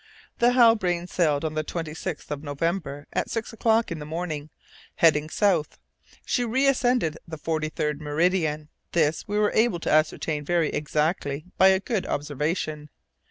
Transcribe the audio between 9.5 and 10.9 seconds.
able to ascertain very